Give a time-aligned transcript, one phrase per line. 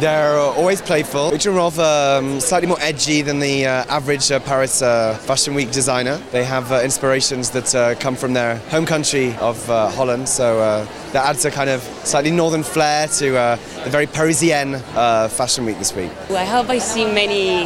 [0.00, 4.40] They're always playful, which are rather um, slightly more edgy than the uh, average uh,
[4.40, 6.18] Paris uh, Fashion Week designer.
[6.32, 10.58] They have uh, inspirations that uh, come from their home country of uh, Holland, so
[11.12, 14.80] that adds a kind of slightly northern flair to the very Parisienne
[15.30, 16.10] Fashion Week this week.
[16.28, 17.64] I hope I see many,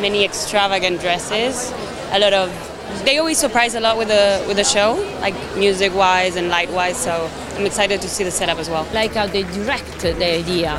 [0.00, 1.70] many extravagant dresses,
[2.12, 2.50] a lot of
[3.04, 6.70] they always surprise a lot with the with the show, like music wise and light
[6.70, 6.96] wise.
[6.96, 8.88] So I'm excited to see the setup as well.
[8.94, 10.78] Like how they direct the idea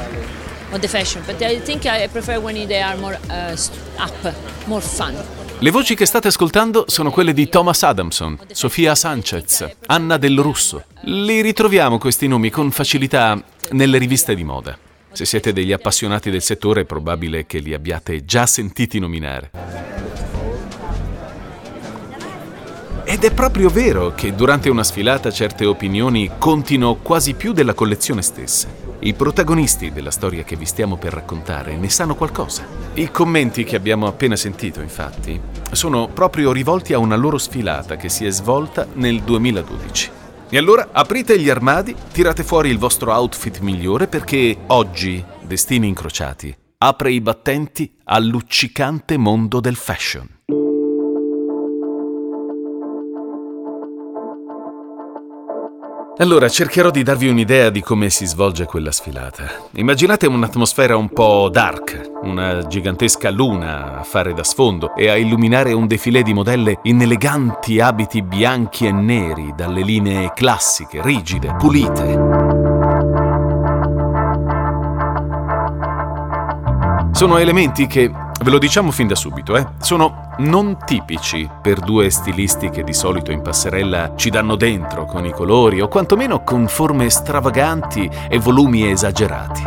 [0.71, 3.55] of the fashion, but I think I prefer when they are more uh,
[4.02, 4.34] up,
[4.66, 5.16] more fun.
[5.61, 10.85] Le voci che state ascoltando sono quelle di Thomas Adamson, Sofia Sanchez, Anna Del Russo.
[11.02, 14.77] Li ritroviamo questi nomi con facilità nelle riviste di moda.
[15.11, 19.52] Se siete degli appassionati del settore è probabile che li abbiate già sentiti nominare.
[23.03, 28.22] Ed è proprio vero che durante una sfilata certe opinioni contino quasi più della collezione
[28.22, 28.88] stessa.
[29.02, 32.66] I protagonisti della storia che vi stiamo per raccontare ne sanno qualcosa.
[32.95, 35.39] I commenti che abbiamo appena sentito, infatti,
[35.72, 40.11] sono proprio rivolti a una loro sfilata che si è svolta nel 2012.
[40.50, 46.53] E allora aprite gli armadi, tirate fuori il vostro outfit migliore perché oggi, Destini Incrociati,
[46.80, 50.39] apre i battenti al luccicante mondo del fashion.
[56.22, 59.45] Allora, cercherò di darvi un'idea di come si svolge quella sfilata.
[59.75, 65.72] Immaginate un'atmosfera un po' dark, una gigantesca luna a fare da sfondo e a illuminare
[65.72, 72.69] un defilé di modelle in eleganti abiti bianchi e neri, dalle linee classiche, rigide, pulite.
[77.20, 82.09] Sono elementi che, ve lo diciamo fin da subito, eh, sono non tipici per due
[82.09, 86.70] stilisti che di solito in passerella ci danno dentro con i colori o quantomeno con
[86.70, 89.64] forme stravaganti e volumi esagerati.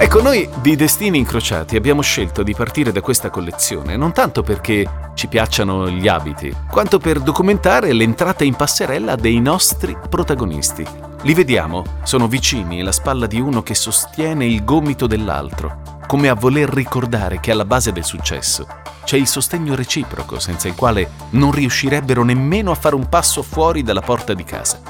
[0.00, 4.86] Ecco, noi di Destini Incrociati abbiamo scelto di partire da questa collezione non tanto perché
[5.14, 11.82] ci piacciono gli abiti, quanto per documentare l'entrata in passerella dei nostri protagonisti, li vediamo,
[12.04, 17.40] sono vicini, la spalla di uno che sostiene il gomito dell'altro, come a voler ricordare
[17.40, 18.64] che alla base del successo
[19.02, 23.82] c'è il sostegno reciproco senza il quale non riuscirebbero nemmeno a fare un passo fuori
[23.82, 24.80] dalla porta di casa.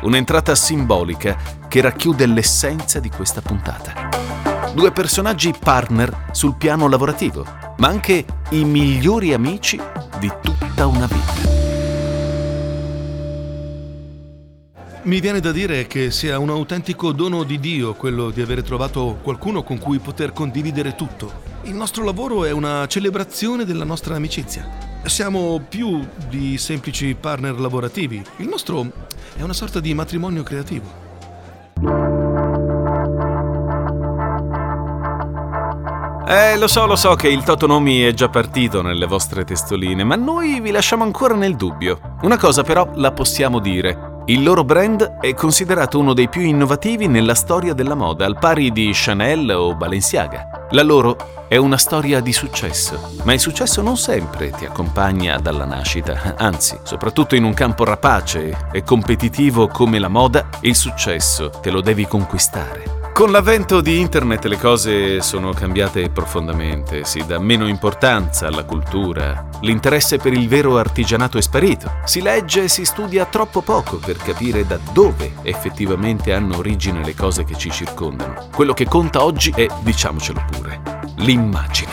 [0.00, 1.36] Un'entrata simbolica
[1.68, 4.08] che racchiude l'essenza di questa puntata.
[4.74, 7.46] Due personaggi partner sul piano lavorativo,
[7.76, 9.80] ma anche i migliori amici
[10.18, 11.75] di tutta una vita.
[15.06, 19.20] Mi viene da dire che sia un autentico dono di Dio quello di avere trovato
[19.22, 21.30] qualcuno con cui poter condividere tutto.
[21.62, 24.68] Il nostro lavoro è una celebrazione della nostra amicizia.
[25.04, 28.20] Siamo più di semplici partner lavorativi.
[28.38, 28.84] Il nostro
[29.36, 31.04] è una sorta di matrimonio creativo.
[36.26, 40.16] Eh, lo so, lo so che il Totonomi è già partito nelle vostre testoline, ma
[40.16, 42.16] noi vi lasciamo ancora nel dubbio.
[42.22, 44.14] Una cosa però la possiamo dire.
[44.28, 48.72] Il loro brand è considerato uno dei più innovativi nella storia della moda, al pari
[48.72, 50.66] di Chanel o Balenciaga.
[50.70, 55.64] La loro è una storia di successo, ma il successo non sempre ti accompagna dalla
[55.64, 61.70] nascita, anzi, soprattutto in un campo rapace e competitivo come la moda, il successo te
[61.70, 63.05] lo devi conquistare.
[63.16, 69.48] Con l'avvento di internet le cose sono cambiate profondamente, si dà meno importanza alla cultura,
[69.62, 74.18] l'interesse per il vero artigianato è sparito, si legge e si studia troppo poco per
[74.18, 78.48] capire da dove effettivamente hanno origine le cose che ci circondano.
[78.54, 80.82] Quello che conta oggi è, diciamocelo pure,
[81.16, 81.85] l'immagine.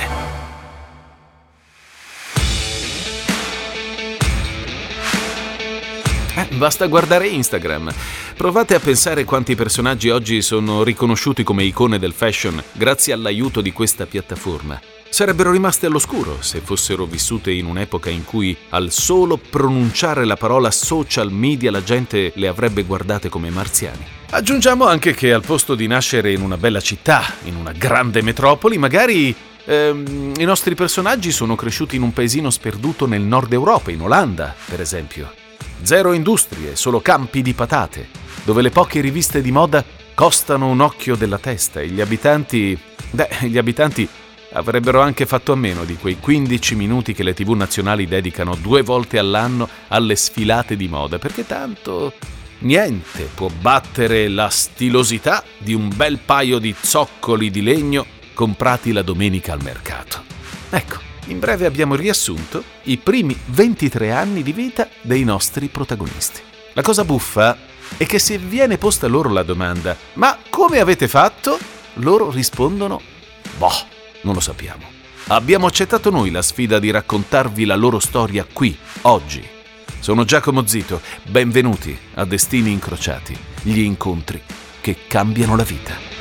[6.63, 7.93] Basta guardare Instagram.
[8.37, 13.73] Provate a pensare quanti personaggi oggi sono riconosciuti come icone del fashion grazie all'aiuto di
[13.73, 14.79] questa piattaforma.
[15.09, 20.71] Sarebbero rimaste all'oscuro se fossero vissute in un'epoca in cui al solo pronunciare la parola
[20.71, 24.05] social media la gente le avrebbe guardate come marziani.
[24.29, 28.77] Aggiungiamo anche che al posto di nascere in una bella città, in una grande metropoli,
[28.77, 29.35] magari
[29.65, 34.55] ehm, i nostri personaggi sono cresciuti in un paesino sperduto nel nord Europa, in Olanda,
[34.65, 35.42] per esempio.
[35.83, 38.07] Zero industrie, solo campi di patate,
[38.45, 39.83] dove le poche riviste di moda
[40.13, 42.77] costano un occhio della testa e gli abitanti...
[43.11, 44.07] Beh, gli abitanti
[44.53, 48.81] avrebbero anche fatto a meno di quei 15 minuti che le tv nazionali dedicano due
[48.81, 52.13] volte all'anno alle sfilate di moda, perché tanto
[52.59, 59.01] niente può battere la stilosità di un bel paio di zoccoli di legno comprati la
[59.01, 60.23] domenica al mercato.
[60.69, 66.41] Ecco, in breve abbiamo riassunto i primi 23 anni di vita dei nostri protagonisti.
[66.73, 67.57] La cosa buffa
[67.97, 71.57] è che se viene posta loro la domanda ma come avete fatto?
[71.97, 73.01] Loro rispondono
[73.57, 73.71] boh,
[74.21, 75.01] non lo sappiamo.
[75.27, 79.47] Abbiamo accettato noi la sfida di raccontarvi la loro storia qui, oggi.
[79.99, 84.41] Sono Giacomo Zito, benvenuti a Destini Incrociati, gli incontri
[84.81, 86.12] che cambiano la vita.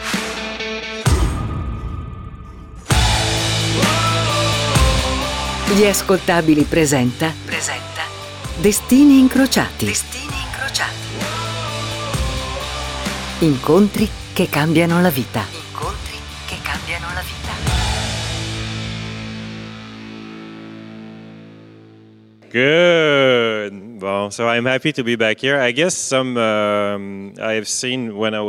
[5.74, 7.32] Gli ascoltabili presenta.
[7.46, 8.02] Presenta.
[8.58, 9.86] Destini incrociati.
[9.86, 10.90] Destini incrociati.
[13.38, 15.46] Incontri che cambiano la vita.
[15.50, 17.52] Incontri che cambiano la vita.
[22.50, 23.91] Good.
[24.02, 24.30] Um,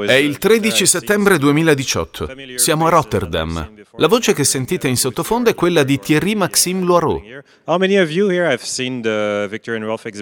[0.05, 2.29] È il 13 settembre 2018.
[2.55, 3.71] Siamo a Rotterdam.
[3.97, 7.21] La voce che sentite in sottofondo è quella di Thierry Maxime Loireau.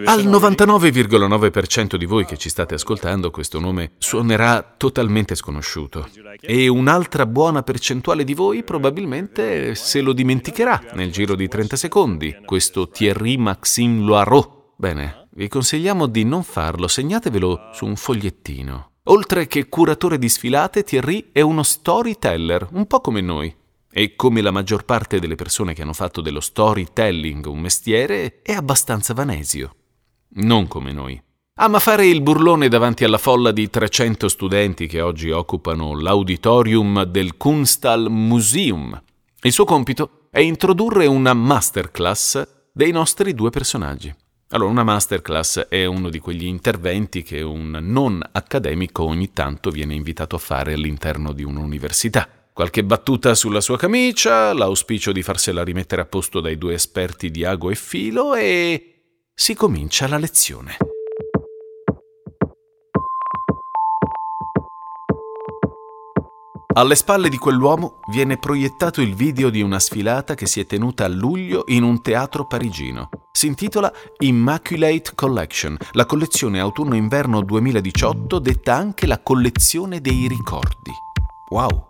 [0.06, 0.28] Al already?
[0.28, 6.10] 99,9% di voi che ci state ascoltando questo nome suonerà totalmente sconosciuto
[6.42, 12.36] e un'altra buona percentuale di voi probabilmente se lo dimenticherà nel giro di 30 secondi,
[12.44, 14.74] questo Thierry Maxime Loireau.
[14.76, 18.92] Bene, vi consigliamo di non farlo, segnatevelo su un fogliettino.
[19.06, 23.56] Oltre che curatore di sfilate, Thierry è uno storyteller, un po' come noi.
[23.94, 28.54] E come la maggior parte delle persone che hanno fatto dello storytelling un mestiere, è
[28.54, 29.76] abbastanza vanesio.
[30.36, 31.22] Non come noi.
[31.56, 37.38] Ama fare il burlone davanti alla folla di 300 studenti che oggi occupano l'auditorium del
[37.38, 39.02] Kunsthal Museum.
[39.42, 44.14] Il suo compito è introdurre una masterclass dei nostri due personaggi.
[44.54, 49.94] Allora, una masterclass è uno di quegli interventi che un non accademico ogni tanto viene
[49.94, 52.28] invitato a fare all'interno di un'università.
[52.52, 57.46] Qualche battuta sulla sua camicia, l'auspicio di farsela rimettere a posto dai due esperti di
[57.46, 58.96] ago e filo e
[59.34, 60.76] si comincia la lezione.
[66.74, 71.06] Alle spalle di quell'uomo viene proiettato il video di una sfilata che si è tenuta
[71.06, 73.21] a luglio in un teatro parigino.
[73.34, 80.92] Si intitola Immaculate Collection, la collezione autunno-inverno 2018 detta anche la collezione dei ricordi.
[81.50, 81.88] Wow!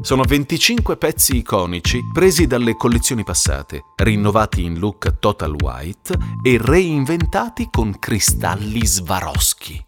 [0.00, 7.68] Sono 25 pezzi iconici presi dalle collezioni passate, rinnovati in look total white e reinventati
[7.70, 9.84] con cristalli Swarovski.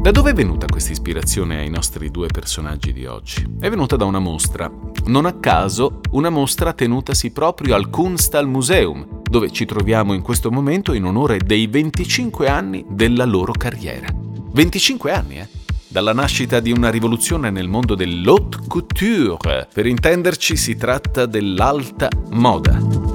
[0.00, 3.46] Da dove è venuta questa ispirazione ai nostri due personaggi di oggi?
[3.60, 4.72] È venuta da una mostra.
[5.04, 10.50] Non a caso, una mostra tenutasi proprio al Kunsthal Museum, dove ci troviamo in questo
[10.50, 14.06] momento in onore dei 25 anni della loro carriera.
[14.52, 15.48] 25 anni, eh?
[15.86, 19.68] Dalla nascita di una rivoluzione nel mondo dell'haute couture.
[19.70, 23.09] Per intenderci si tratta dell'alta moda.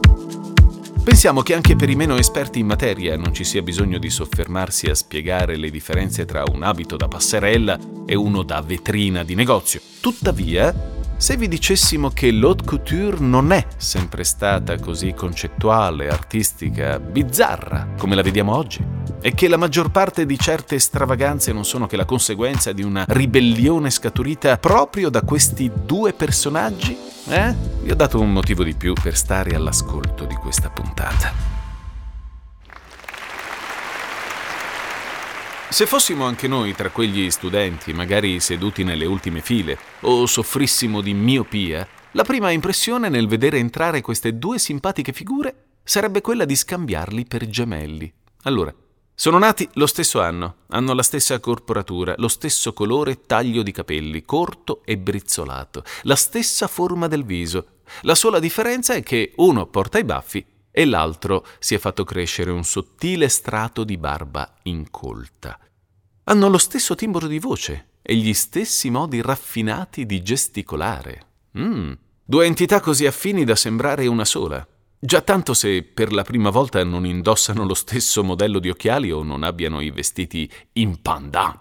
[1.06, 4.88] Pensiamo che anche per i meno esperti in materia non ci sia bisogno di soffermarsi
[4.88, 9.80] a spiegare le differenze tra un abito da passerella e uno da vetrina di negozio.
[10.02, 17.88] Tuttavia, se vi dicessimo che l'haute couture non è sempre stata così concettuale, artistica, bizzarra
[17.98, 18.86] come la vediamo oggi,
[19.22, 23.06] e che la maggior parte di certe stravaganze non sono che la conseguenza di una
[23.08, 26.98] ribellione scaturita proprio da questi due personaggi,
[27.30, 27.56] eh?
[27.82, 31.55] Vi ho dato un motivo di più per stare all'ascolto di questa puntata.
[35.70, 41.14] Se fossimo anche noi tra quegli studenti, magari seduti nelle ultime file, o soffrissimo di
[41.14, 47.26] miopia, la prima impressione nel vedere entrare queste due simpatiche figure sarebbe quella di scambiarli
[47.26, 48.12] per gemelli.
[48.44, 48.74] Allora,
[49.14, 53.72] sono nati lo stesso anno, hanno la stessa corporatura, lo stesso colore e taglio di
[53.72, 57.80] capelli, corto e brizzolato, la stessa forma del viso.
[58.02, 60.46] La sola differenza è che uno porta i baffi
[60.78, 65.58] e l'altro si è fatto crescere un sottile strato di barba incolta.
[66.26, 71.28] Hanno lo stesso timbro di voce e gli stessi modi raffinati di gesticolare.
[71.58, 71.94] Mm,
[72.26, 74.68] due entità così affini da sembrare una sola.
[75.00, 79.24] Già tanto se per la prima volta non indossano lo stesso modello di occhiali o
[79.24, 81.58] non abbiano i vestiti in pandan.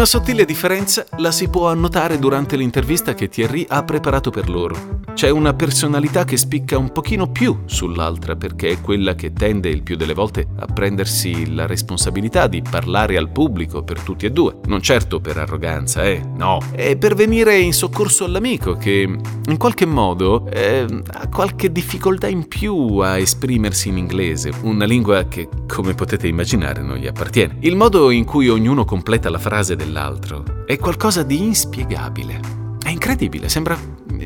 [0.00, 5.00] Una sottile differenza la si può annotare durante l'intervista che Thierry ha preparato per loro.
[5.12, 9.82] C'è una personalità che spicca un pochino più sull'altra perché è quella che tende il
[9.82, 14.56] più delle volte a prendersi la responsabilità di parlare al pubblico per tutti e due.
[14.64, 16.60] Non certo per arroganza, eh, no.
[16.70, 22.48] È per venire in soccorso all'amico che in qualche modo eh, ha qualche difficoltà in
[22.48, 27.56] più a esprimersi in inglese, una lingua che, come potete immaginare, non gli appartiene.
[27.60, 32.40] Il modo in cui ognuno completa la frase dell'altro è qualcosa di inspiegabile.
[32.80, 33.76] È incredibile, sembra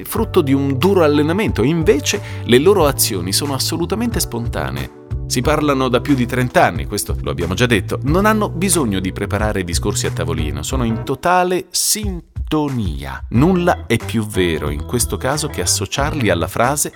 [0.05, 5.03] frutto di un duro allenamento, invece le loro azioni sono assolutamente spontanee.
[5.27, 9.01] Si parlano da più di 30 anni, questo lo abbiamo già detto, non hanno bisogno
[9.01, 13.25] di preparare discorsi a tavolino, sono in totale sintonia.
[13.31, 16.93] Nulla è più vero in questo caso che associarli alla frase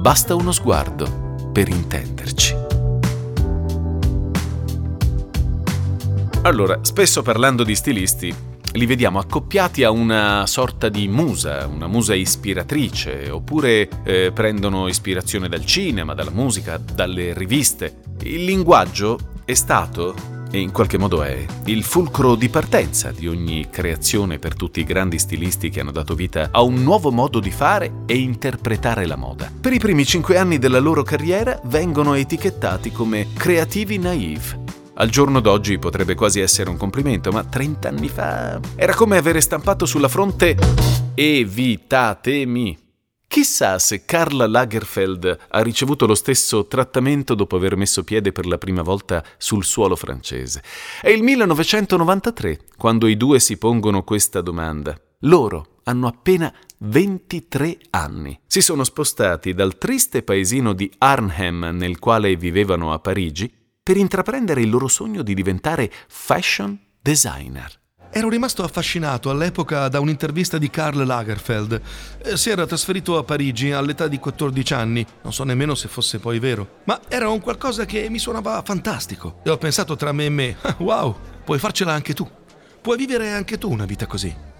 [0.00, 2.67] basta uno sguardo per intenderci.
[6.42, 8.34] Allora, spesso parlando di stilisti,
[8.72, 15.48] li vediamo accoppiati a una sorta di musa, una musa ispiratrice, oppure eh, prendono ispirazione
[15.48, 18.02] dal cinema, dalla musica, dalle riviste.
[18.22, 20.14] Il linguaggio è stato,
[20.50, 24.84] e in qualche modo è, il fulcro di partenza di ogni creazione per tutti i
[24.84, 29.16] grandi stilisti che hanno dato vita a un nuovo modo di fare e interpretare la
[29.16, 29.50] moda.
[29.60, 34.67] Per i primi cinque anni della loro carriera vengono etichettati come creativi naive
[35.00, 39.40] al giorno d'oggi potrebbe quasi essere un complimento, ma 30 anni fa era come avere
[39.40, 40.56] stampato sulla fronte
[41.14, 42.86] Evitatemi.
[43.28, 48.58] Chissà se Karl Lagerfeld ha ricevuto lo stesso trattamento dopo aver messo piede per la
[48.58, 50.62] prima volta sul suolo francese.
[51.00, 54.98] È il 1993 quando i due si pongono questa domanda.
[55.20, 58.38] Loro hanno appena 23 anni.
[58.46, 63.57] Si sono spostati dal triste paesino di Arnhem nel quale vivevano a Parigi
[63.88, 67.72] per intraprendere il loro sogno di diventare fashion designer.
[68.10, 71.80] Ero rimasto affascinato all'epoca da un'intervista di Karl Lagerfeld.
[72.22, 76.18] Eh, si era trasferito a Parigi all'età di 14 anni, non so nemmeno se fosse
[76.18, 79.40] poi vero, ma era un qualcosa che mi suonava fantastico.
[79.42, 82.28] E ho pensato tra me e me, wow, puoi farcela anche tu.
[82.82, 84.57] Puoi vivere anche tu una vita così.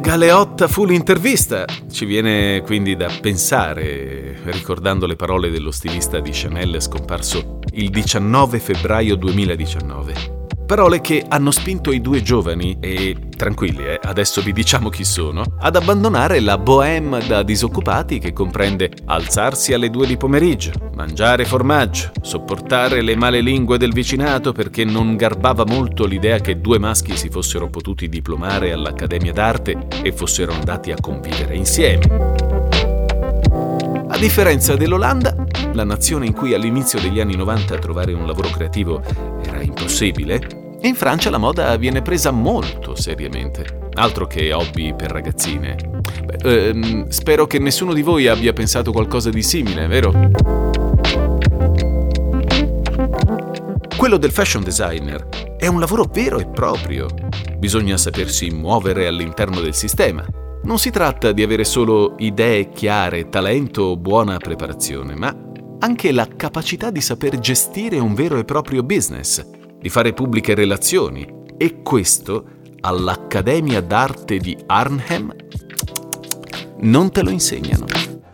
[0.00, 1.64] Galeotta fu l'intervista.
[1.90, 8.58] Ci viene quindi da pensare, ricordando le parole dello stilista di Chanel scomparso il 19
[8.58, 10.37] febbraio 2019.
[10.68, 15.42] Parole che hanno spinto i due giovani, e tranquilli, eh, adesso vi diciamo chi sono,
[15.60, 22.10] ad abbandonare la bohème da disoccupati che comprende alzarsi alle due di pomeriggio, mangiare formaggio,
[22.20, 27.30] sopportare le male lingue del vicinato perché non garbava molto l'idea che due maschi si
[27.30, 32.36] fossero potuti diplomare all'Accademia d'Arte e fossero andati a convivere insieme.
[34.10, 35.34] A differenza dell'Olanda,
[35.72, 39.00] la nazione in cui all'inizio degli anni 90 trovare un lavoro creativo
[39.42, 43.90] era impossibile, in Francia la moda viene presa molto seriamente.
[43.94, 45.76] Altro che hobby per ragazzine.
[46.24, 50.12] Beh, ehm, spero che nessuno di voi abbia pensato qualcosa di simile, vero?
[53.96, 57.08] Quello del fashion designer è un lavoro vero e proprio.
[57.58, 60.24] Bisogna sapersi muovere all'interno del sistema.
[60.62, 65.34] Non si tratta di avere solo idee chiare, talento o buona preparazione, ma
[65.80, 69.44] anche la capacità di saper gestire un vero e proprio business,
[69.80, 71.26] di fare pubbliche relazioni.
[71.56, 75.34] E questo all'Accademia d'arte di Arnhem
[76.80, 77.86] non te lo insegnano.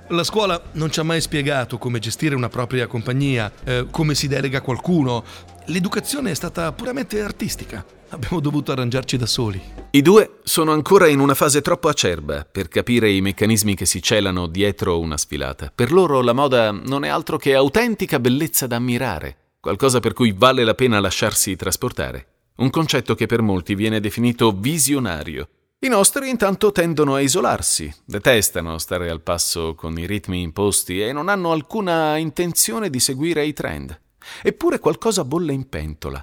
[0.08, 4.28] La scuola non ci ha mai spiegato come gestire una propria compagnia, eh, come si
[4.28, 5.24] delega qualcuno.
[5.66, 7.84] L'educazione è stata puramente artistica.
[8.10, 9.60] Abbiamo dovuto arrangiarci da soli.
[9.90, 14.02] I due sono ancora in una fase troppo acerba per capire i meccanismi che si
[14.02, 15.72] celano dietro una sfilata.
[15.74, 20.34] Per loro la moda non è altro che autentica bellezza da ammirare, qualcosa per cui
[20.36, 22.26] vale la pena lasciarsi trasportare.
[22.56, 25.48] Un concetto che per molti viene definito visionario.
[25.78, 31.14] I nostri intanto tendono a isolarsi, detestano stare al passo con i ritmi imposti e
[31.14, 33.98] non hanno alcuna intenzione di seguire i trend.
[34.42, 36.22] Eppure qualcosa bolle in pentola.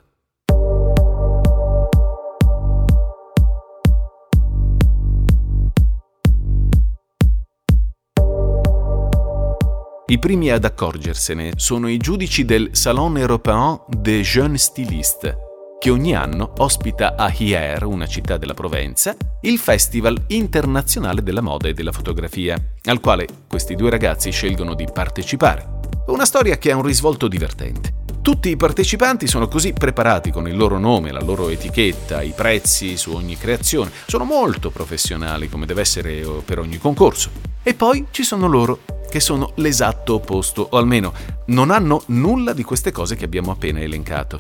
[10.12, 15.34] I primi ad accorgersene sono i giudici del Salon Européen des Jeunes Stylistes,
[15.80, 21.70] che ogni anno ospita a Hyères, una città della Provenza, il Festival internazionale della moda
[21.70, 25.80] e della fotografia, al quale questi due ragazzi scelgono di partecipare.
[26.08, 27.94] Una storia che ha un risvolto divertente.
[28.22, 32.98] Tutti i partecipanti sono così preparati con il loro nome, la loro etichetta, i prezzi
[32.98, 33.92] su ogni creazione.
[34.08, 37.30] Sono molto professionali, come deve essere per ogni concorso.
[37.64, 38.80] E poi ci sono loro,
[39.12, 41.12] che sono l'esatto opposto, o almeno
[41.48, 44.40] non hanno nulla di queste cose che abbiamo appena elencato.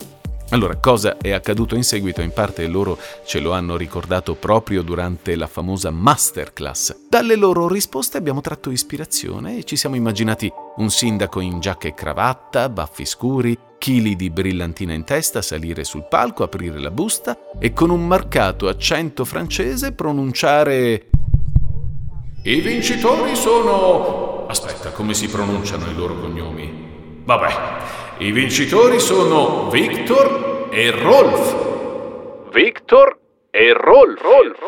[0.51, 2.21] Allora, cosa è accaduto in seguito?
[2.21, 7.07] In parte loro ce lo hanno ricordato proprio durante la famosa masterclass.
[7.09, 11.93] Dalle loro risposte abbiamo tratto ispirazione e ci siamo immaginati un sindaco in giacca e
[11.93, 17.73] cravatta, baffi scuri, chili di brillantina in testa, salire sul palco, aprire la busta e
[17.73, 21.09] con un marcato accento francese pronunciare
[22.43, 24.20] i vincitori sono...
[24.51, 27.23] Aspetta, come si pronunciano i loro cognomi?
[27.23, 27.47] Vabbè,
[28.17, 32.49] i vincitori sono Victor e Rolf.
[32.51, 33.17] Victor
[33.49, 34.21] e Rolf.
[34.21, 34.59] Rolf.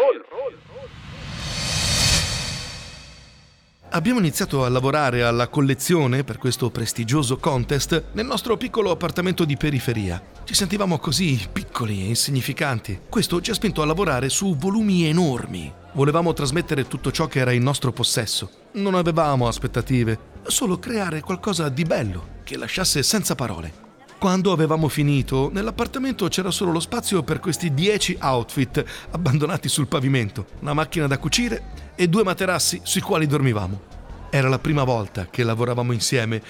[3.96, 9.56] Abbiamo iniziato a lavorare alla collezione per questo prestigioso contest nel nostro piccolo appartamento di
[9.56, 10.20] periferia.
[10.44, 13.02] Ci sentivamo così piccoli e insignificanti.
[13.08, 15.72] Questo ci ha spinto a lavorare su volumi enormi.
[15.92, 18.50] Volevamo trasmettere tutto ciò che era in nostro possesso.
[18.72, 23.83] Non avevamo aspettative, solo creare qualcosa di bello che lasciasse senza parole.
[24.24, 30.46] Quando avevamo finito, nell'appartamento c'era solo lo spazio per questi dieci outfit abbandonati sul pavimento,
[30.62, 33.82] una macchina da cucire e due materassi sui quali dormivamo.
[34.30, 36.42] Era la prima volta che lavoravamo insieme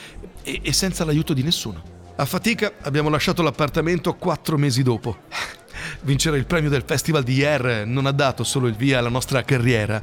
[0.44, 1.82] e, e senza l'aiuto di nessuno.
[2.16, 5.22] A fatica abbiamo lasciato l'appartamento quattro mesi dopo.
[6.02, 9.42] Vincere il premio del Festival di Hier non ha dato solo il via alla nostra
[9.42, 10.00] carriera,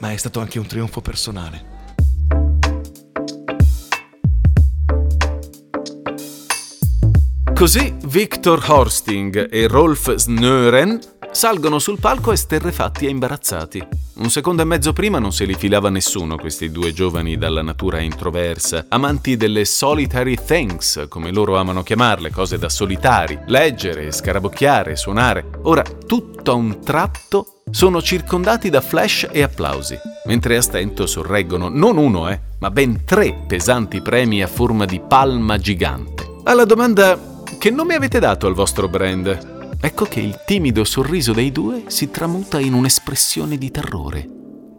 [0.00, 1.75] ma è stato anche un trionfo personale.
[7.56, 13.82] Così Victor Horsting e Rolf Snören salgono sul palco esterrefatti e imbarazzati.
[14.16, 18.00] Un secondo e mezzo prima non se li filava nessuno questi due giovani dalla natura
[18.00, 25.46] introversa, amanti delle solitary things, come loro amano chiamarle, cose da solitari, leggere, scarabocchiare, suonare.
[25.62, 29.96] Ora, tutto a un tratto sono circondati da flash e applausi,
[30.26, 35.00] mentre a stento sorreggono non uno, eh, ma ben tre pesanti premi a forma di
[35.00, 36.34] palma gigante.
[36.44, 39.76] Alla domanda che nome avete dato al vostro brand?
[39.80, 44.28] Ecco che il timido sorriso dei due si tramuta in un'espressione di terrore.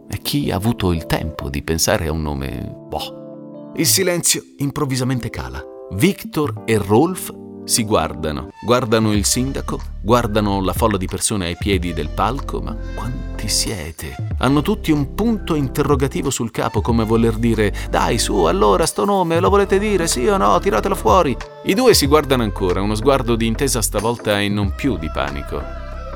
[0.08, 2.74] E chi ha avuto il tempo di pensare a un nome...
[2.88, 3.72] Boh.
[3.76, 5.62] Il silenzio improvvisamente cala.
[5.92, 7.32] Victor e Rolf
[7.68, 12.74] si guardano, guardano il sindaco, guardano la folla di persone ai piedi del palco, ma
[12.94, 14.16] quanti siete?
[14.38, 19.38] Hanno tutti un punto interrogativo sul capo, come voler dire: Dai, su, allora, sto nome,
[19.38, 20.58] lo volete dire, sì o no?
[20.58, 21.36] Tiratelo fuori.
[21.64, 25.60] I due si guardano ancora, uno sguardo di intesa stavolta e non più di panico.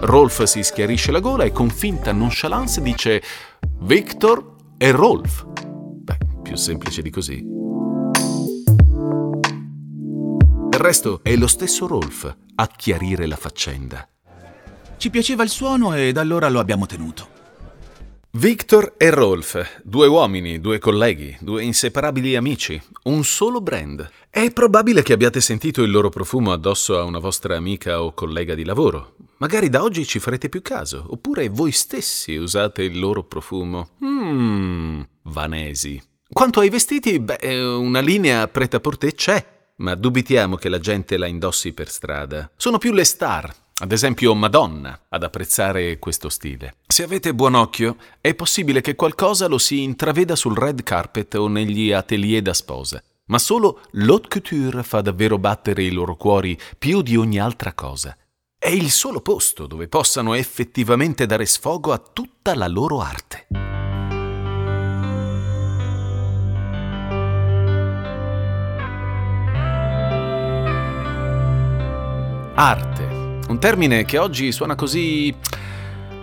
[0.00, 3.22] Rolf si schiarisce la gola e con finta nonchalance dice:
[3.80, 5.44] Victor e Rolf.
[5.46, 7.61] Beh, più semplice di così.
[10.72, 14.08] Del resto è lo stesso Rolf a chiarire la faccenda.
[14.96, 17.28] Ci piaceva il suono e da allora lo abbiamo tenuto.
[18.30, 24.10] Victor e Rolf, due uomini, due colleghi, due inseparabili amici, un solo brand.
[24.30, 28.54] È probabile che abbiate sentito il loro profumo addosso a una vostra amica o collega
[28.54, 29.16] di lavoro.
[29.36, 33.90] Magari da oggi ci farete più caso, oppure voi stessi usate il loro profumo.
[34.02, 36.02] Mmm, vanesi.
[36.32, 41.72] Quanto ai vestiti, beh, una linea prêt-à-porter c'è ma dubitiamo che la gente la indossi
[41.72, 42.50] per strada.
[42.56, 46.76] Sono più le star, ad esempio Madonna, ad apprezzare questo stile.
[46.86, 51.48] Se avete buon occhio, è possibile che qualcosa lo si intraveda sul red carpet o
[51.48, 53.02] negli atelier da sposa.
[53.26, 58.16] Ma solo l'haute couture fa davvero battere i loro cuori più di ogni altra cosa.
[58.56, 63.46] È il solo posto dove possano effettivamente dare sfogo a tutta la loro arte.
[72.54, 73.02] Arte,
[73.48, 75.34] un termine che oggi suona così...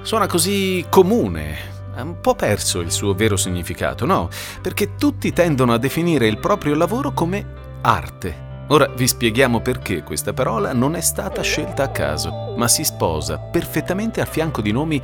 [0.02, 1.58] suona così comune,
[1.96, 4.30] ha un po' perso il suo vero significato, no?
[4.62, 7.46] Perché tutti tendono a definire il proprio lavoro come
[7.82, 8.48] arte.
[8.68, 13.40] Ora vi spieghiamo perché questa parola non è stata scelta a caso, ma si sposa
[13.40, 15.02] perfettamente al fianco di nomi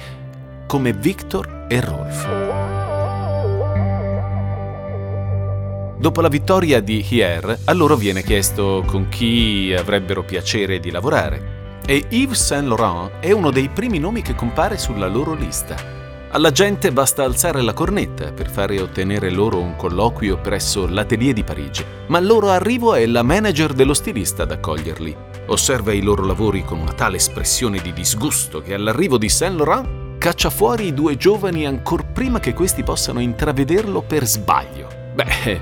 [0.67, 2.74] come Victor e Rolf.
[5.97, 11.79] Dopo la vittoria di Hier, a loro viene chiesto con chi avrebbero piacere di lavorare.
[11.86, 15.75] E Yves Saint Laurent è uno dei primi nomi che compare sulla loro lista.
[16.31, 21.45] Alla gente basta alzare la cornetta per fare ottenere loro un colloquio presso l'Atelier di
[21.45, 25.15] Parigi, ma al loro arrivo è la manager dello stilista ad accoglierli.
[25.45, 30.17] Osserva i loro lavori con una tale espressione di disgusto che all'arrivo di Saint Laurent
[30.17, 35.03] caccia fuori i due giovani ancor prima che questi possano intravederlo per sbaglio.
[35.15, 35.62] Beh,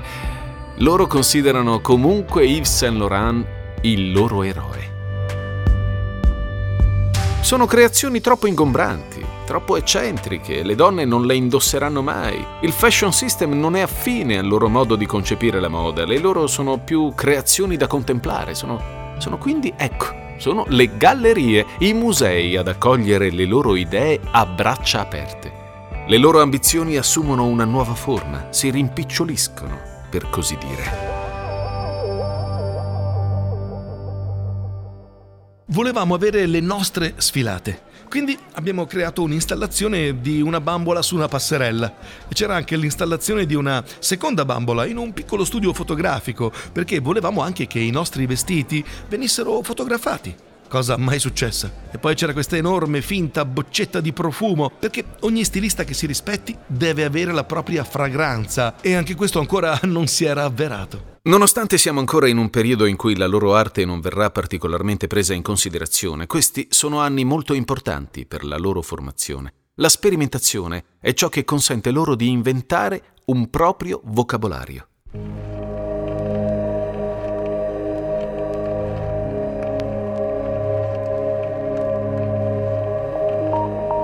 [0.78, 3.46] loro considerano comunque Yves Saint Laurent
[3.82, 4.90] il loro eroe.
[7.40, 12.44] Sono creazioni troppo ingombranti, troppo eccentriche, le donne non le indosseranno mai.
[12.62, 16.48] Il fashion system non è affine al loro modo di concepire la moda, le loro
[16.48, 20.06] sono più creazioni da contemplare, sono, sono quindi, ecco,
[20.38, 25.53] sono le gallerie, i musei ad accogliere le loro idee a braccia aperte.
[26.06, 31.12] Le loro ambizioni assumono una nuova forma, si rimpiccioliscono, per così dire.
[35.68, 41.94] Volevamo avere le nostre sfilate, quindi abbiamo creato un'installazione di una bambola su una passerella.
[42.28, 47.66] C'era anche l'installazione di una seconda bambola in un piccolo studio fotografico perché volevamo anche
[47.66, 51.72] che i nostri vestiti venissero fotografati cosa mai successa.
[51.92, 56.56] E poi c'era questa enorme finta boccetta di profumo, perché ogni stilista che si rispetti
[56.66, 61.12] deve avere la propria fragranza e anche questo ancora non si era avverato.
[61.22, 65.32] Nonostante siamo ancora in un periodo in cui la loro arte non verrà particolarmente presa
[65.32, 69.52] in considerazione, questi sono anni molto importanti per la loro formazione.
[69.76, 74.88] La sperimentazione è ciò che consente loro di inventare un proprio vocabolario.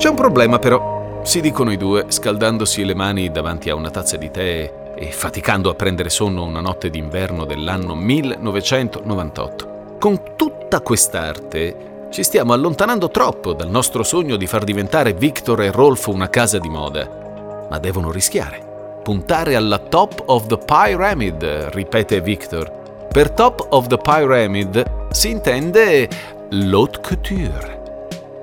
[0.00, 4.16] C'è un problema però, si dicono i due, scaldandosi le mani davanti a una tazza
[4.16, 9.96] di tè e faticando a prendere sonno una notte d'inverno dell'anno 1998.
[9.98, 15.70] Con tutta quest'arte ci stiamo allontanando troppo dal nostro sogno di far diventare Victor e
[15.70, 17.66] Rolf una casa di moda.
[17.68, 19.00] Ma devono rischiare.
[19.02, 23.06] Puntare alla top of the pyramid, ripete Victor.
[23.12, 26.08] Per top of the pyramid si intende
[26.48, 27.79] l'haute couture.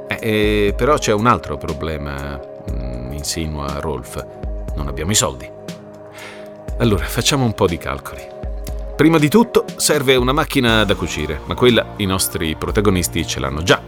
[0.07, 2.39] Eh, però c'è un altro problema,
[2.71, 4.25] mm, insinua Rolf.
[4.75, 5.49] Non abbiamo i soldi.
[6.79, 8.21] Allora, facciamo un po' di calcoli.
[8.95, 13.61] Prima di tutto serve una macchina da cucire, ma quella i nostri protagonisti ce l'hanno
[13.61, 13.79] già.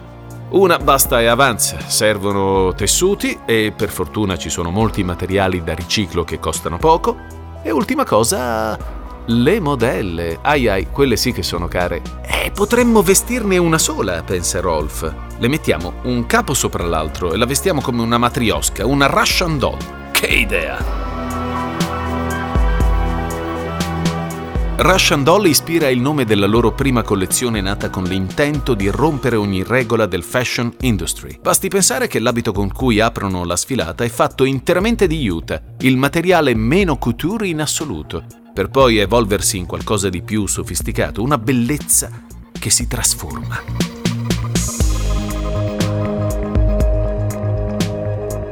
[0.49, 6.23] Una basta e avanza, servono tessuti e per fortuna ci sono molti materiali da riciclo
[6.23, 7.15] che costano poco.
[7.61, 8.77] E ultima cosa,
[9.25, 10.39] le modelle.
[10.41, 12.01] Ai ai, quelle sì che sono care.
[12.25, 15.28] Eh, potremmo vestirne una sola, pensa Rolf.
[15.41, 20.11] Le mettiamo un capo sopra l'altro e la vestiamo come una matriosca, una Russian doll.
[20.11, 21.07] Che idea!
[24.75, 29.63] Russian Doll ispira il nome della loro prima collezione nata con l'intento di rompere ogni
[29.63, 31.37] regola del fashion industry.
[31.41, 35.97] Basti pensare che l'abito con cui aprono la sfilata è fatto interamente di Utah, il
[35.97, 38.23] materiale meno couture in assoluto,
[38.53, 42.09] per poi evolversi in qualcosa di più sofisticato, una bellezza
[42.57, 43.98] che si trasforma.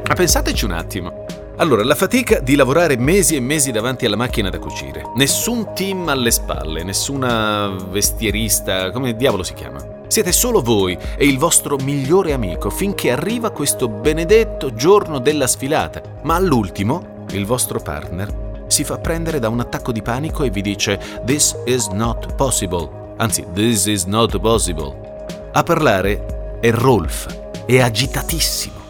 [0.08, 1.26] Ma pensateci un attimo.
[1.56, 5.02] Allora, la fatica di lavorare mesi e mesi davanti alla macchina da cucire.
[5.16, 9.78] Nessun team alle spalle, nessuna vestierista, come diavolo si chiama.
[10.06, 16.00] Siete solo voi e il vostro migliore amico finché arriva questo benedetto giorno della sfilata.
[16.22, 20.62] Ma all'ultimo, il vostro partner si fa prendere da un attacco di panico e vi
[20.62, 22.88] dice This is not possible.
[23.18, 25.26] Anzi, this is not possible.
[25.52, 27.26] A parlare è Rolf.
[27.66, 28.87] È agitatissimo.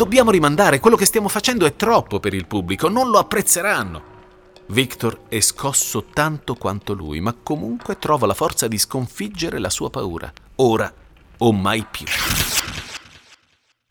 [0.00, 4.02] Dobbiamo rimandare, quello che stiamo facendo è troppo per il pubblico, non lo apprezzeranno.
[4.68, 9.90] Victor è scosso tanto quanto lui, ma comunque trova la forza di sconfiggere la sua
[9.90, 10.90] paura, ora
[11.36, 12.06] o mai più.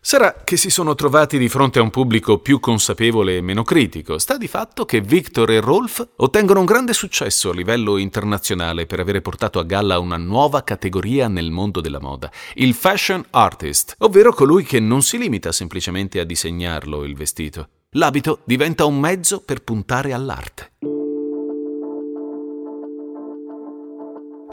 [0.01, 4.17] Sarà che si sono trovati di fronte a un pubblico più consapevole e meno critico.
[4.17, 9.01] Sta di fatto che Victor e Rolf ottengono un grande successo a livello internazionale per
[9.01, 14.33] avere portato a galla una nuova categoria nel mondo della moda, il fashion artist, ovvero
[14.33, 17.67] colui che non si limita semplicemente a disegnarlo il vestito.
[17.93, 20.71] L'abito diventa un mezzo per puntare all'arte.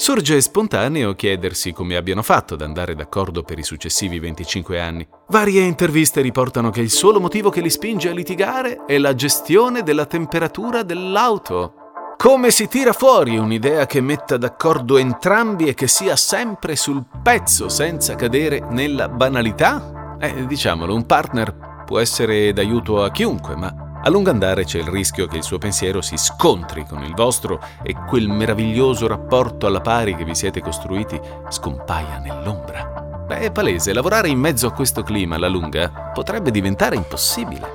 [0.06, 5.04] Sorge spontaneo chiedersi come abbiano fatto ad andare d'accordo per i successivi 25 anni.
[5.30, 9.82] Varie interviste riportano che il solo motivo che li spinge a litigare è la gestione
[9.82, 11.74] della temperatura dell'auto.
[12.16, 17.68] Come si tira fuori un'idea che metta d'accordo entrambi e che sia sempre sul pezzo
[17.68, 20.18] senza cadere nella banalità?
[20.20, 24.86] Eh, diciamolo, un partner può essere d'aiuto a chiunque, ma a lungo andare c'è il
[24.86, 29.80] rischio che il suo pensiero si scontri con il vostro e quel meraviglioso rapporto alla
[29.80, 33.24] pari che vi siete costruiti scompaia nell'ombra.
[33.26, 37.68] Beh, è palese, lavorare in mezzo a questo clima alla lunga potrebbe diventare impossibile.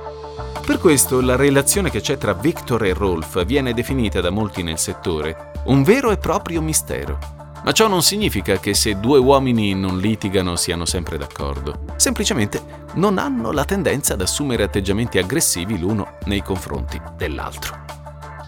[0.64, 4.78] Per questo la relazione che c'è tra Victor e Rolf viene definita da molti nel
[4.78, 7.18] settore un vero e proprio mistero.
[7.62, 11.84] Ma ciò non significa che se due uomini non litigano siano sempre d'accordo.
[11.96, 17.80] Semplicemente non hanno la tendenza ad assumere atteggiamenti aggressivi l'uno nei confronti dell'altro.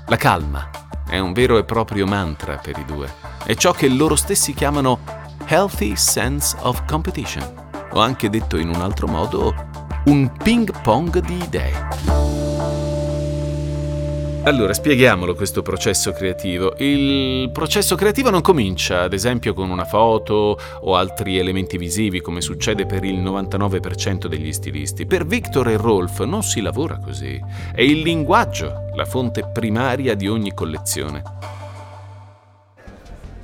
[0.07, 0.69] La calma
[1.09, 3.13] è un vero e proprio mantra per i due.
[3.45, 5.01] È ciò che loro stessi chiamano
[5.47, 7.45] healthy sense of competition,
[7.93, 9.55] o anche detto in un altro modo,
[10.07, 12.54] un ping pong di idee.
[14.47, 16.75] Allora, spieghiamolo questo processo creativo.
[16.77, 22.43] Il processo creativo non comincia, ad esempio, con una foto o altri elementi visivi, come
[22.43, 25.07] succede per il 99% degli stilisti.
[25.07, 27.41] Per Victor e Rolf non si lavora così.
[27.75, 31.23] È il linguaggio la fonte primaria di ogni collezione.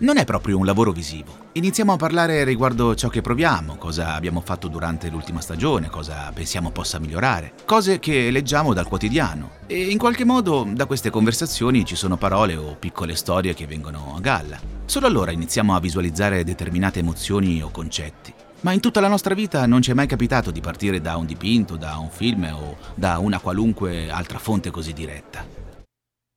[0.00, 1.48] Non è proprio un lavoro visivo.
[1.52, 6.70] Iniziamo a parlare riguardo ciò che proviamo, cosa abbiamo fatto durante l'ultima stagione, cosa pensiamo
[6.70, 9.50] possa migliorare, cose che leggiamo dal quotidiano.
[9.66, 14.14] E in qualche modo da queste conversazioni ci sono parole o piccole storie che vengono
[14.16, 14.58] a galla.
[14.86, 18.32] Solo allora iniziamo a visualizzare determinate emozioni o concetti.
[18.60, 21.26] Ma in tutta la nostra vita non ci è mai capitato di partire da un
[21.26, 25.44] dipinto, da un film o da una qualunque altra fonte così diretta.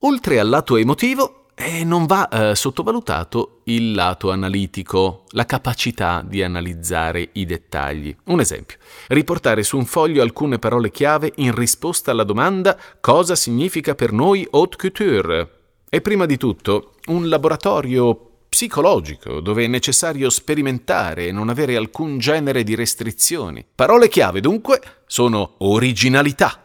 [0.02, 6.42] Oltre al lato emotivo, eh, non va eh, sottovalutato il lato analitico, la capacità di
[6.42, 8.16] analizzare i dettagli.
[8.26, 13.96] Un esempio, riportare su un foglio alcune parole chiave in risposta alla domanda cosa significa
[13.96, 15.58] per noi haute couture.
[15.90, 22.18] E prima di tutto, un laboratorio psicologico, dove è necessario sperimentare e non avere alcun
[22.18, 23.66] genere di restrizioni.
[23.74, 26.64] Parole chiave dunque sono originalità,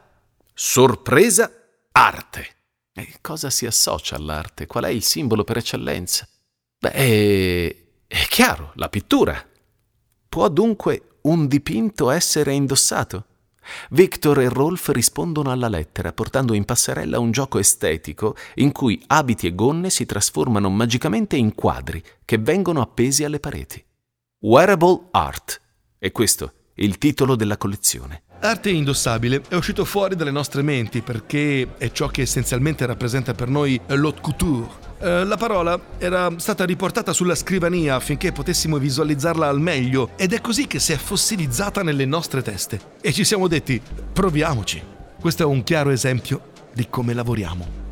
[0.52, 1.50] sorpresa,
[1.92, 2.57] arte.
[2.98, 4.66] E cosa si associa all'arte?
[4.66, 6.26] Qual è il simbolo per eccellenza?
[6.80, 9.40] Beh, è, chiaro, la pittura.
[10.28, 13.26] Può dunque un dipinto essere indossato?
[13.90, 19.46] Victor e Rolf rispondono alla lettera portando in passerella un gioco estetico in cui abiti
[19.46, 23.84] e gonne si trasformano magicamente in quadri che vengono appesi alle pareti.
[24.40, 25.60] Wearable Art.
[25.98, 28.22] E questo è il titolo della collezione.
[28.40, 33.48] Arte indossabile è uscito fuori dalle nostre menti perché è ciò che essenzialmente rappresenta per
[33.48, 34.68] noi l'haute couture.
[35.00, 40.40] Eh, la parola era stata riportata sulla scrivania affinché potessimo visualizzarla al meglio ed è
[40.40, 42.80] così che si è fossilizzata nelle nostre teste.
[43.00, 44.80] E ci siamo detti, proviamoci.
[45.20, 47.87] Questo è un chiaro esempio di come lavoriamo.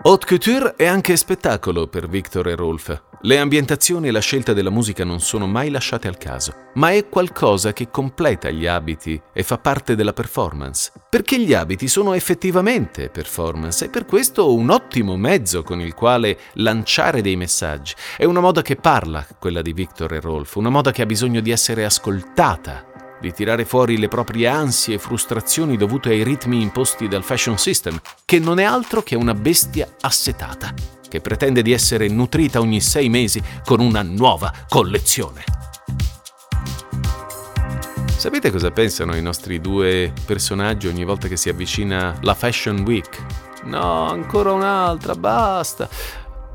[0.00, 3.02] Haute couture è anche spettacolo per Victor e Rolf.
[3.22, 7.08] Le ambientazioni e la scelta della musica non sono mai lasciate al caso, ma è
[7.08, 10.92] qualcosa che completa gli abiti e fa parte della performance.
[11.10, 16.38] Perché gli abiti sono effettivamente performance e per questo un ottimo mezzo con il quale
[16.54, 17.94] lanciare dei messaggi.
[18.16, 21.40] È una moda che parla, quella di Victor e Rolf, una moda che ha bisogno
[21.40, 22.88] di essere ascoltata
[23.20, 28.00] di tirare fuori le proprie ansie e frustrazioni dovute ai ritmi imposti dal fashion system,
[28.24, 30.72] che non è altro che una bestia assetata,
[31.08, 35.44] che pretende di essere nutrita ogni sei mesi con una nuova collezione.
[38.18, 43.24] Sapete cosa pensano i nostri due personaggi ogni volta che si avvicina la Fashion Week?
[43.64, 45.88] No, ancora un'altra, basta.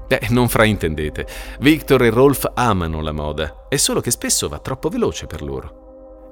[0.08, 1.26] Eh, non fraintendete.
[1.60, 5.83] Victor e Rolf amano la moda, è solo che spesso va troppo veloce per loro.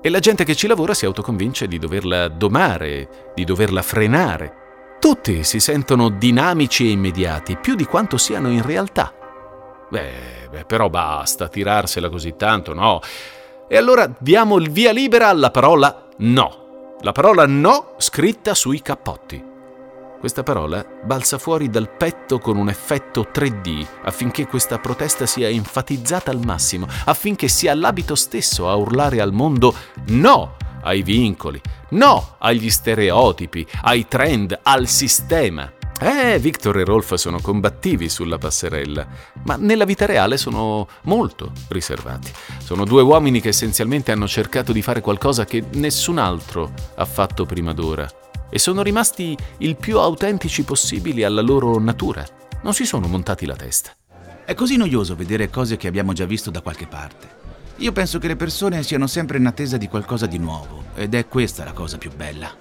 [0.04, 4.98] E la gente che ci lavora si autoconvince di doverla domare, di doverla frenare.
[5.00, 9.14] Tutti si sentono dinamici e immediati, più di quanto siano in realtà.
[9.90, 13.00] Beh, beh, però basta tirarsela così tanto, no?
[13.68, 16.96] E allora diamo il via libera alla parola no.
[17.02, 19.51] La parola no scritta sui cappotti.
[20.22, 26.30] Questa parola balza fuori dal petto con un effetto 3D affinché questa protesta sia enfatizzata
[26.30, 29.74] al massimo, affinché sia l'abito stesso a urlare al mondo
[30.10, 35.74] no ai vincoli, no agli stereotipi, ai trend, al sistema.
[36.00, 39.08] Eh, Victor e Rolf sono combattivi sulla passerella,
[39.46, 42.32] ma nella vita reale sono molto riservati.
[42.60, 47.48] Sono due uomini che essenzialmente hanno cercato di fare qualcosa che nessun altro ha fatto
[47.48, 48.08] prima d'ora
[48.52, 52.24] e sono rimasti il più autentici possibili alla loro natura.
[52.62, 53.96] Non si sono montati la testa.
[54.46, 57.40] È così noioso vedere cose che abbiamo già visto da qualche parte.
[57.78, 61.28] Io penso che le persone siano sempre in attesa di qualcosa di nuovo ed è
[61.28, 62.54] questa la cosa più bella.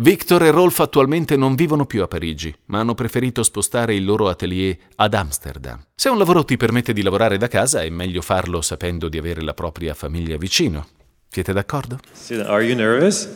[0.00, 4.28] Victor e Rolf attualmente non vivono più a Parigi, ma hanno preferito spostare il loro
[4.28, 5.82] atelier ad Amsterdam.
[5.96, 9.42] Se un lavoro ti permette di lavorare da casa, è meglio farlo sapendo di avere
[9.42, 10.86] la propria famiglia vicino.
[11.28, 11.98] Siete d'accordo?
[12.46, 13.28] Are you nervous?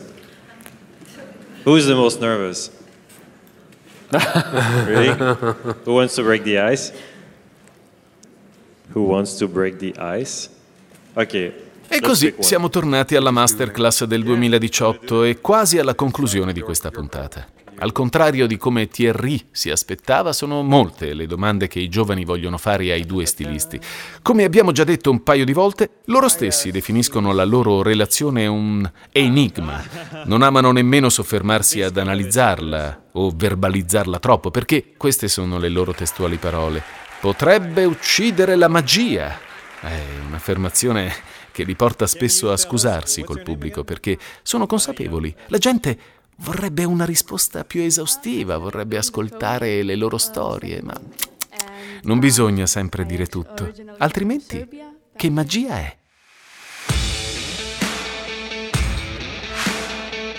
[1.63, 2.69] Who's the most nervous?
[4.11, 5.13] really?
[5.85, 6.91] Who wants to break the ice?
[8.89, 10.49] Who wants to break the ice?
[11.15, 11.53] Ok.
[11.93, 17.45] E così siamo tornati alla masterclass del 2018 e quasi alla conclusione di questa puntata.
[17.77, 22.57] Al contrario di come Thierry si aspettava, sono molte le domande che i giovani vogliono
[22.57, 23.79] fare ai due stilisti.
[24.23, 28.91] Come abbiamo già detto un paio di volte, loro stessi definiscono la loro relazione un
[29.11, 29.79] enigma.
[30.25, 36.37] Non amano nemmeno soffermarsi ad analizzarla o verbalizzarla troppo, perché queste sono le loro testuali
[36.37, 36.81] parole.
[37.21, 39.37] Potrebbe uccidere la magia.
[39.79, 41.13] È un'affermazione
[41.53, 45.33] che li porta spesso a scusarsi col pubblico perché sono consapevoli.
[45.47, 45.97] La gente
[46.37, 50.99] vorrebbe una risposta più esaustiva, vorrebbe ascoltare le loro storie, ma
[52.01, 54.67] non bisogna sempre dire tutto, altrimenti
[55.15, 55.97] che magia è?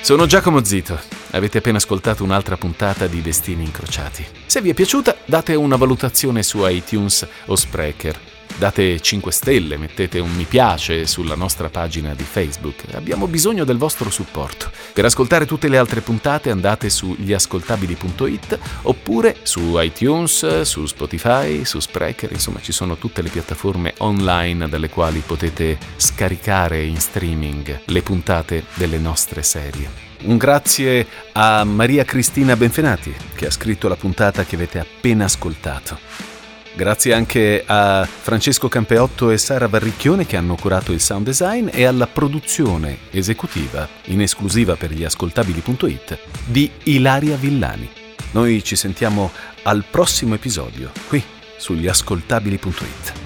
[0.02, 1.00] Sono Giacomo Zito.
[1.30, 4.24] Avete appena ascoltato un'altra puntata di Destini Incrociati.
[4.44, 8.20] Se vi è piaciuta, date una valutazione su iTunes o Spreaker.
[8.56, 12.84] Date 5 stelle, mettete un mi piace sulla nostra pagina di Facebook.
[12.94, 14.70] Abbiamo bisogno del vostro supporto.
[14.92, 21.80] Per ascoltare tutte le altre puntate andate su gliascoltabili.it oppure su iTunes, su Spotify, su
[21.80, 28.02] Spreaker, insomma ci sono tutte le piattaforme online dalle quali potete scaricare in streaming le
[28.02, 30.12] puntate delle nostre serie.
[30.22, 36.33] Un grazie a Maria Cristina Benfenati che ha scritto la puntata che avete appena ascoltato.
[36.76, 41.84] Grazie anche a Francesco Campeotto e Sara Varricchione che hanno curato il sound design e
[41.84, 47.88] alla produzione esecutiva, in esclusiva per gli ascoltabili.it, di Ilaria Villani.
[48.32, 49.30] Noi ci sentiamo
[49.62, 51.22] al prossimo episodio, qui
[51.56, 53.23] sugli ascoltabili.it.